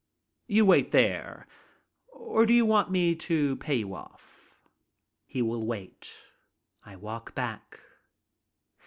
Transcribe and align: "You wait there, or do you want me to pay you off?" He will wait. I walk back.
"You 0.47 0.65
wait 0.65 0.89
there, 0.89 1.45
or 2.09 2.47
do 2.47 2.55
you 2.55 2.65
want 2.65 2.89
me 2.89 3.15
to 3.17 3.55
pay 3.57 3.75
you 3.75 3.93
off?" 3.93 4.57
He 5.27 5.43
will 5.43 5.63
wait. 5.63 6.11
I 6.83 6.95
walk 6.95 7.35
back. 7.35 7.79